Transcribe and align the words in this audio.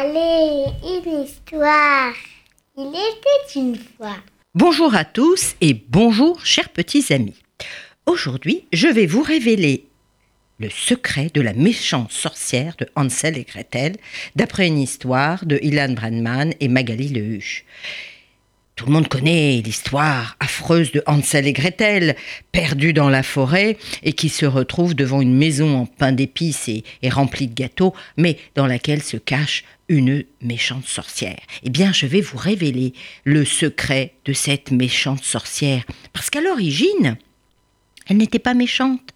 Allez, 0.00 0.66
une 0.84 1.24
histoire. 1.24 2.14
Il 2.76 2.86
était 2.86 3.58
une 3.58 3.76
fois. 3.76 4.14
Bonjour 4.54 4.94
à 4.94 5.04
tous 5.04 5.56
et 5.60 5.74
bonjour 5.74 6.46
chers 6.46 6.68
petits 6.68 7.12
amis. 7.12 7.34
Aujourd'hui, 8.06 8.68
je 8.72 8.86
vais 8.86 9.06
vous 9.06 9.22
révéler 9.22 9.86
le 10.60 10.70
secret 10.70 11.32
de 11.34 11.40
la 11.40 11.52
méchante 11.52 12.12
sorcière 12.12 12.76
de 12.78 12.86
Hansel 12.94 13.36
et 13.38 13.42
Gretel, 13.42 13.96
d'après 14.36 14.68
une 14.68 14.78
histoire 14.78 15.44
de 15.44 15.58
Ilan 15.62 15.94
Brandman 15.94 16.54
et 16.60 16.68
Magali 16.68 17.08
Lehuche. 17.08 17.64
Tout 18.78 18.86
le 18.86 18.92
monde 18.92 19.08
connaît 19.08 19.60
l'histoire 19.60 20.36
affreuse 20.38 20.92
de 20.92 21.02
Hansel 21.06 21.48
et 21.48 21.52
Gretel, 21.52 22.14
perdus 22.52 22.92
dans 22.92 23.08
la 23.08 23.24
forêt 23.24 23.76
et 24.04 24.12
qui 24.12 24.28
se 24.28 24.46
retrouvent 24.46 24.94
devant 24.94 25.20
une 25.20 25.34
maison 25.34 25.78
en 25.78 25.86
pain 25.86 26.12
d'épices 26.12 26.68
et, 26.68 26.84
et 27.02 27.08
remplie 27.08 27.48
de 27.48 27.54
gâteaux, 27.54 27.92
mais 28.16 28.38
dans 28.54 28.68
laquelle 28.68 29.02
se 29.02 29.16
cache 29.16 29.64
une 29.88 30.22
méchante 30.42 30.86
sorcière. 30.86 31.40
Eh 31.64 31.70
bien, 31.70 31.92
je 31.92 32.06
vais 32.06 32.20
vous 32.20 32.38
révéler 32.38 32.92
le 33.24 33.44
secret 33.44 34.12
de 34.24 34.32
cette 34.32 34.70
méchante 34.70 35.24
sorcière, 35.24 35.82
parce 36.12 36.30
qu'à 36.30 36.40
l'origine, 36.40 37.16
elle 38.06 38.18
n'était 38.18 38.38
pas 38.38 38.54
méchante. 38.54 39.10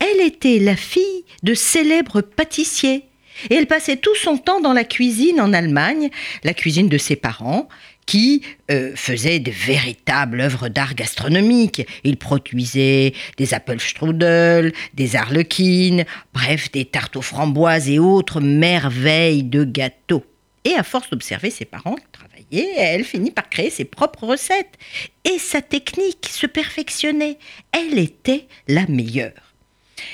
Elle 0.00 0.20
était 0.20 0.58
la 0.58 0.76
fille 0.76 1.24
de 1.42 1.54
célèbres 1.54 2.20
pâtissiers. 2.20 3.04
Et 3.50 3.54
elle 3.54 3.68
passait 3.68 3.96
tout 3.96 4.16
son 4.16 4.36
temps 4.36 4.60
dans 4.60 4.72
la 4.72 4.84
cuisine 4.84 5.40
en 5.40 5.52
Allemagne, 5.52 6.10
la 6.42 6.54
cuisine 6.54 6.88
de 6.88 6.98
ses 6.98 7.14
parents, 7.14 7.68
qui 8.08 8.40
euh, 8.70 8.92
faisaient 8.96 9.38
de 9.38 9.50
véritables 9.50 10.40
œuvres 10.40 10.70
d'art 10.70 10.94
gastronomique. 10.94 11.86
Ils 12.04 12.16
produisaient 12.16 13.12
des 13.36 13.52
Apfelstrudel, 13.52 14.72
des 14.94 15.14
arlequines, 15.14 16.06
bref, 16.32 16.72
des 16.72 16.86
tartes 16.86 17.16
aux 17.16 17.22
framboises 17.22 17.90
et 17.90 17.98
autres 17.98 18.40
merveilles 18.40 19.42
de 19.42 19.62
gâteaux. 19.62 20.24
Et 20.64 20.72
à 20.72 20.84
force 20.84 21.10
d'observer 21.10 21.50
ses 21.50 21.66
parents 21.66 21.96
travailler, 22.12 22.72
elle 22.78 23.04
finit 23.04 23.30
par 23.30 23.50
créer 23.50 23.68
ses 23.68 23.84
propres 23.84 24.26
recettes. 24.26 24.78
Et 25.26 25.38
sa 25.38 25.60
technique 25.60 26.30
se 26.30 26.46
perfectionnait. 26.46 27.36
Elle 27.72 27.98
était 27.98 28.46
la 28.68 28.86
meilleure. 28.86 29.52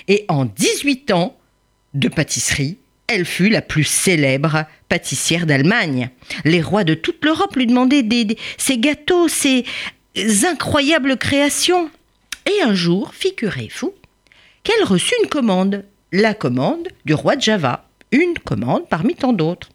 Et 0.08 0.24
en 0.26 0.46
18 0.46 1.12
ans 1.12 1.36
de 1.94 2.08
pâtisserie, 2.08 2.76
elle 3.06 3.24
fut 3.24 3.50
la 3.50 3.62
plus 3.62 3.84
célèbre 3.84 4.64
pâtissière 4.94 5.44
d'Allemagne. 5.44 6.08
Les 6.44 6.62
rois 6.62 6.84
de 6.84 6.94
toute 6.94 7.24
l'Europe 7.24 7.56
lui 7.56 7.66
demandaient 7.66 8.04
des, 8.04 8.38
ses 8.58 8.78
gâteaux, 8.78 9.26
ses 9.26 9.64
incroyables 10.44 11.16
créations. 11.16 11.90
Et 12.46 12.62
un 12.62 12.74
jour, 12.74 13.12
figurez-vous, 13.12 13.92
qu'elle 14.62 14.84
reçut 14.84 15.16
une 15.20 15.28
commande, 15.28 15.84
la 16.12 16.32
commande 16.32 16.86
du 17.04 17.12
roi 17.12 17.34
de 17.34 17.42
Java, 17.42 17.88
une 18.12 18.38
commande 18.38 18.88
parmi 18.88 19.16
tant 19.16 19.32
d'autres. 19.32 19.70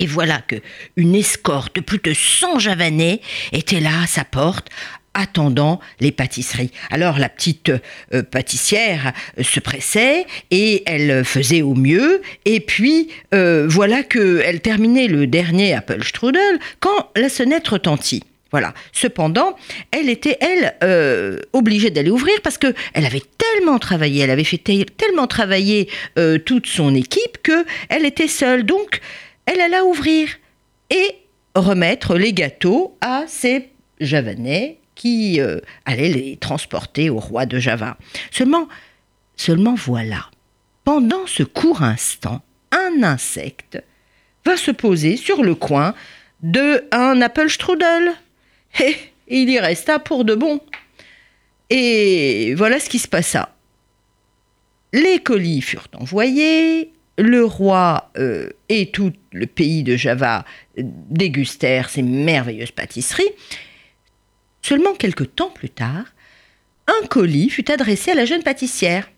Et 0.00 0.06
voilà 0.06 0.40
que 0.40 0.56
une 0.96 1.14
escorte 1.14 1.76
de 1.76 1.80
plus 1.80 1.98
de 1.98 2.12
100 2.12 2.58
javanais 2.58 3.20
était 3.52 3.78
là 3.78 4.02
à 4.02 4.06
sa 4.08 4.24
porte, 4.24 4.70
attendant 5.16 5.80
les 5.98 6.12
pâtisseries. 6.12 6.70
Alors 6.90 7.18
la 7.18 7.28
petite 7.28 7.70
euh, 7.70 8.22
pâtissière 8.22 9.12
euh, 9.38 9.42
se 9.42 9.58
pressait 9.58 10.26
et 10.50 10.84
elle 10.86 11.24
faisait 11.24 11.62
au 11.62 11.74
mieux. 11.74 12.22
Et 12.44 12.60
puis 12.60 13.08
euh, 13.34 13.66
voilà 13.68 14.04
qu'elle 14.04 14.60
terminait 14.60 15.08
le 15.08 15.26
dernier 15.26 15.74
Apple 15.74 16.04
Strudel 16.04 16.58
quand 16.78 17.10
la 17.16 17.28
sonnette 17.28 17.66
retentit. 17.66 18.22
Voilà. 18.52 18.74
Cependant, 18.92 19.56
elle 19.90 20.08
était, 20.08 20.38
elle, 20.40 21.42
obligée 21.52 21.90
d'aller 21.90 22.10
ouvrir 22.10 22.36
parce 22.42 22.58
que 22.58 22.72
elle 22.94 23.04
avait 23.04 23.22
tellement 23.36 23.78
travaillé, 23.78 24.22
elle 24.22 24.30
avait 24.30 24.44
fait 24.44 24.62
tellement 24.96 25.26
travailler 25.26 25.88
toute 26.44 26.66
son 26.66 26.94
équipe 26.94 27.42
que 27.42 27.66
elle 27.88 28.06
était 28.06 28.28
seule. 28.28 28.64
Donc, 28.64 29.00
elle 29.46 29.60
alla 29.60 29.84
ouvrir 29.84 30.28
et 30.90 31.16
remettre 31.56 32.16
les 32.16 32.32
gâteaux 32.32 32.96
à 33.00 33.24
ses 33.26 33.68
javanais 34.00 34.78
qui 34.96 35.40
euh, 35.40 35.60
allait 35.84 36.08
les 36.08 36.36
transporter 36.36 37.08
au 37.08 37.20
roi 37.20 37.46
de 37.46 37.60
Java. 37.60 37.96
Seulement, 38.32 38.66
seulement 39.36 39.74
voilà, 39.74 40.28
pendant 40.84 41.26
ce 41.26 41.44
court 41.44 41.82
instant, 41.82 42.42
un 42.72 43.04
insecte 43.04 43.80
va 44.44 44.56
se 44.56 44.72
poser 44.72 45.16
sur 45.16 45.44
le 45.44 45.54
coin 45.54 45.94
de 46.42 46.84
un 46.90 47.20
Apfelstrudel. 47.20 48.12
Et 48.80 48.96
il 49.28 49.50
y 49.50 49.58
resta 49.58 49.98
pour 49.98 50.24
de 50.24 50.34
bon. 50.34 50.60
Et 51.70 52.54
voilà 52.54 52.78
ce 52.80 52.88
qui 52.88 52.98
se 52.98 53.08
passa. 53.08 53.54
Les 54.92 55.18
colis 55.18 55.62
furent 55.62 55.88
envoyés, 55.94 56.92
le 57.18 57.44
roi 57.44 58.10
euh, 58.18 58.50
et 58.68 58.90
tout 58.90 59.12
le 59.32 59.46
pays 59.46 59.82
de 59.82 59.96
Java 59.96 60.44
dégustèrent 60.76 61.90
ces 61.90 62.02
merveilleuses 62.02 62.70
pâtisseries, 62.70 63.32
Seulement 64.68 64.94
quelques 64.94 65.36
temps 65.36 65.50
plus 65.50 65.70
tard, 65.70 66.06
un 66.88 67.06
colis 67.06 67.50
fut 67.50 67.70
adressé 67.70 68.10
à 68.10 68.14
la 68.16 68.24
jeune 68.24 68.42
pâtissière. 68.42 69.08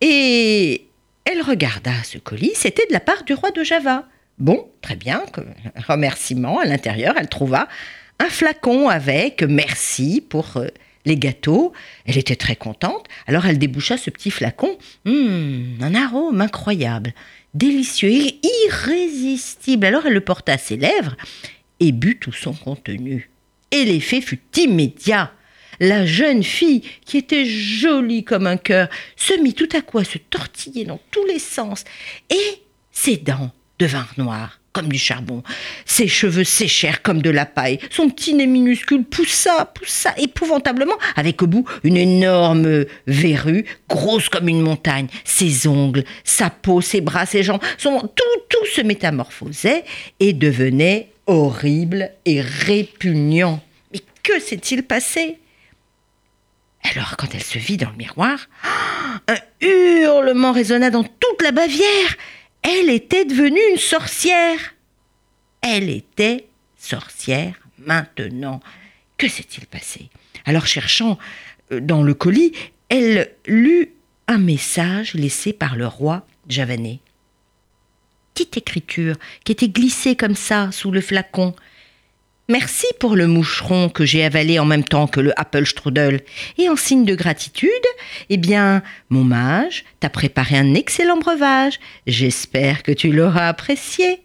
Et 0.00 0.88
elle 1.24 1.40
regarda 1.40 1.92
ce 2.02 2.18
colis, 2.18 2.50
c'était 2.56 2.84
de 2.88 2.92
la 2.92 2.98
part 2.98 3.22
du 3.22 3.32
roi 3.32 3.52
de 3.52 3.62
Java. 3.62 4.08
Bon, 4.38 4.68
très 4.82 4.96
bien, 4.96 5.22
remerciement. 5.86 6.58
À 6.58 6.64
l'intérieur, 6.64 7.14
elle 7.16 7.28
trouva 7.28 7.68
un 8.18 8.28
flacon 8.28 8.88
avec 8.88 9.44
merci 9.44 10.20
pour 10.28 10.56
euh, 10.56 10.66
les 11.04 11.16
gâteaux. 11.16 11.72
Elle 12.04 12.18
était 12.18 12.34
très 12.34 12.56
contente. 12.56 13.06
Alors 13.28 13.46
elle 13.46 13.60
déboucha 13.60 13.96
ce 13.96 14.10
petit 14.10 14.32
flacon. 14.32 14.76
Hum, 15.04 15.78
un 15.80 15.94
arôme 15.94 16.40
incroyable, 16.40 17.14
délicieux, 17.54 18.10
irrésistible. 18.64 19.86
Alors 19.86 20.06
elle 20.06 20.14
le 20.14 20.22
porta 20.22 20.54
à 20.54 20.58
ses 20.58 20.76
lèvres 20.76 21.14
et 21.78 21.92
but 21.92 22.18
tout 22.18 22.32
son 22.32 22.52
contenu 22.52 23.30
et 23.70 23.84
l'effet 23.84 24.20
fut 24.20 24.40
immédiat. 24.56 25.32
La 25.78 26.06
jeune 26.06 26.42
fille, 26.42 26.82
qui 27.04 27.18
était 27.18 27.44
jolie 27.44 28.24
comme 28.24 28.46
un 28.46 28.56
cœur, 28.56 28.88
se 29.16 29.34
mit 29.40 29.54
tout 29.54 29.68
à 29.74 29.82
coup 29.82 29.98
à 29.98 30.04
se 30.04 30.18
tortiller 30.18 30.84
dans 30.84 31.00
tous 31.10 31.24
les 31.26 31.38
sens, 31.38 31.84
et 32.30 32.62
ses 32.92 33.18
dents 33.18 33.50
devinrent 33.78 34.14
noires 34.16 34.58
comme 34.76 34.88
du 34.90 34.98
charbon. 34.98 35.42
Ses 35.86 36.06
cheveux 36.06 36.44
séchèrent 36.44 37.00
comme 37.00 37.22
de 37.22 37.30
la 37.30 37.46
paille. 37.46 37.78
Son 37.90 38.10
petit 38.10 38.34
nez 38.34 38.46
minuscule 38.46 39.04
poussa, 39.04 39.64
poussa 39.64 40.12
épouvantablement, 40.18 40.98
avec 41.14 41.40
au 41.40 41.46
bout 41.46 41.66
une 41.82 41.96
énorme 41.96 42.84
verrue, 43.06 43.64
grosse 43.88 44.28
comme 44.28 44.48
une 44.48 44.60
montagne. 44.60 45.08
Ses 45.24 45.66
ongles, 45.66 46.04
sa 46.24 46.50
peau, 46.50 46.82
ses 46.82 47.00
bras, 47.00 47.24
ses 47.24 47.42
jambes, 47.42 47.62
son... 47.78 48.00
tout, 48.00 48.40
tout 48.50 48.66
se 48.66 48.82
métamorphosait 48.82 49.84
et 50.20 50.34
devenait 50.34 51.10
horrible 51.26 52.12
et 52.24 52.40
répugnant. 52.40 53.62
Mais 53.92 54.00
que 54.22 54.38
s'est-il 54.40 54.82
passé? 54.84 55.38
Alors, 56.82 57.16
quand 57.16 57.34
elle 57.34 57.42
se 57.42 57.58
vit 57.58 57.76
dans 57.76 57.90
le 57.90 57.96
miroir, 57.96 58.48
un 59.28 59.38
hurlement 59.60 60.52
résonna 60.52 60.90
dans 60.90 61.04
toute 61.04 61.42
la 61.42 61.52
Bavière. 61.52 62.16
Elle 62.62 62.90
était 62.90 63.24
devenue 63.24 63.60
une 63.70 63.78
sorcière. 63.78 64.74
Elle 65.62 65.90
était 65.90 66.46
sorcière 66.76 67.54
maintenant. 67.78 68.60
Que 69.18 69.28
s'est-il 69.28 69.66
passé? 69.66 70.10
Alors, 70.44 70.66
cherchant 70.66 71.18
euh, 71.72 71.80
dans 71.80 72.02
le 72.02 72.14
colis, 72.14 72.52
elle 72.88 73.32
lut 73.46 73.90
un 74.28 74.38
message 74.38 75.14
laissé 75.14 75.52
par 75.52 75.76
le 75.76 75.86
roi 75.86 76.26
javanais 76.48 77.00
petite 78.36 78.58
écriture 78.58 79.16
qui 79.44 79.52
était 79.52 79.68
glissée 79.68 80.14
comme 80.14 80.34
ça 80.34 80.70
sous 80.70 80.90
le 80.90 81.00
flacon. 81.00 81.54
Merci 82.48 82.86
pour 83.00 83.16
le 83.16 83.26
moucheron 83.26 83.88
que 83.88 84.04
j'ai 84.04 84.24
avalé 84.24 84.58
en 84.58 84.66
même 84.66 84.84
temps 84.84 85.06
que 85.06 85.20
le 85.20 85.32
Apfelstrudel. 85.40 86.20
Et 86.58 86.68
en 86.68 86.76
signe 86.76 87.06
de 87.06 87.14
gratitude, 87.14 87.70
eh 88.28 88.36
bien, 88.36 88.82
mon 89.08 89.24
mage 89.24 89.84
t'a 90.00 90.10
préparé 90.10 90.58
un 90.58 90.74
excellent 90.74 91.16
breuvage. 91.16 91.80
J'espère 92.06 92.82
que 92.82 92.92
tu 92.92 93.10
l'auras 93.10 93.48
apprécié. 93.48 94.20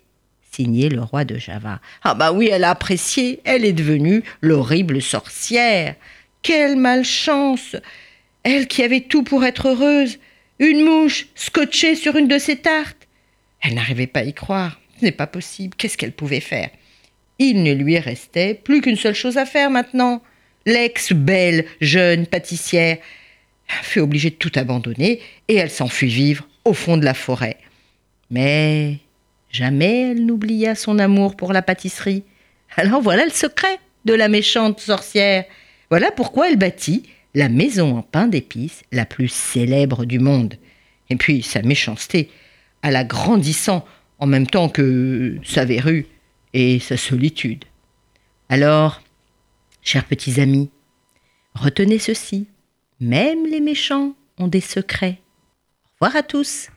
Signé 0.51 0.89
le 0.89 1.01
roi 1.01 1.23
de 1.23 1.37
Java. 1.37 1.79
Ah 2.03 2.13
bah 2.13 2.33
oui, 2.33 2.49
elle 2.51 2.65
a 2.65 2.71
apprécié. 2.71 3.39
Elle 3.45 3.63
est 3.63 3.71
devenue 3.71 4.23
l'horrible 4.41 5.01
sorcière. 5.01 5.95
Quelle 6.41 6.75
malchance 6.75 7.77
Elle 8.43 8.67
qui 8.67 8.83
avait 8.83 9.05
tout 9.07 9.23
pour 9.23 9.45
être 9.45 9.69
heureuse. 9.69 10.19
Une 10.59 10.83
mouche 10.83 11.27
scotchée 11.33 11.95
sur 11.95 12.17
une 12.17 12.27
de 12.27 12.37
ses 12.37 12.57
tartes. 12.57 13.00
Elle 13.61 13.75
n'arrivait 13.75 14.07
pas 14.07 14.21
à 14.21 14.23
y 14.23 14.33
croire. 14.33 14.79
Ce 14.99 15.05
n'est 15.05 15.11
pas 15.11 15.27
possible. 15.27 15.75
Qu'est-ce 15.75 15.97
qu'elle 15.97 16.11
pouvait 16.11 16.39
faire? 16.39 16.69
Il 17.39 17.63
ne 17.63 17.73
lui 17.73 17.97
restait 17.97 18.53
plus 18.53 18.81
qu'une 18.81 18.97
seule 18.97 19.15
chose 19.15 19.37
à 19.37 19.45
faire 19.45 19.69
maintenant. 19.69 20.21
L'ex-belle 20.65 21.65
jeune 21.79 22.27
pâtissière 22.27 22.97
fut 23.81 23.99
obligée 23.99 24.29
de 24.29 24.35
tout 24.35 24.51
abandonner 24.55 25.19
et 25.47 25.55
elle 25.55 25.71
s'enfuit 25.71 26.09
vivre 26.09 26.47
au 26.65 26.73
fond 26.73 26.97
de 26.97 27.05
la 27.05 27.13
forêt. 27.13 27.57
Mais 28.29 28.97
jamais 29.49 30.11
elle 30.11 30.25
n'oublia 30.25 30.75
son 30.75 30.99
amour 30.99 31.35
pour 31.35 31.53
la 31.53 31.61
pâtisserie. 31.61 32.23
Alors 32.75 33.01
voilà 33.01 33.25
le 33.25 33.31
secret 33.31 33.79
de 34.05 34.13
la 34.13 34.27
méchante 34.27 34.79
sorcière. 34.79 35.45
Voilà 35.89 36.11
pourquoi 36.11 36.49
elle 36.49 36.57
bâtit 36.57 37.03
la 37.33 37.49
maison 37.49 37.97
en 37.97 38.01
pain 38.01 38.27
d'épices 38.27 38.83
la 38.91 39.05
plus 39.05 39.29
célèbre 39.29 40.05
du 40.05 40.19
monde. 40.19 40.55
Et 41.09 41.15
puis 41.15 41.41
sa 41.41 41.61
méchanceté 41.61 42.29
alla 42.81 43.03
grandissant 43.03 43.85
en 44.19 44.27
même 44.27 44.47
temps 44.47 44.69
que 44.69 45.37
sa 45.43 45.65
verrue 45.65 46.07
et 46.53 46.79
sa 46.79 46.97
solitude. 46.97 47.65
Alors, 48.49 49.01
chers 49.81 50.05
petits 50.05 50.39
amis, 50.39 50.69
retenez 51.55 51.99
ceci, 51.99 52.47
même 52.99 53.45
les 53.47 53.61
méchants 53.61 54.13
ont 54.37 54.47
des 54.47 54.61
secrets. 54.61 55.19
Au 55.99 56.05
revoir 56.05 56.17
à 56.17 56.23
tous. 56.23 56.69